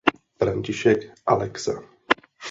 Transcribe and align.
František 0.39 1.13
Alexa. 1.27 1.75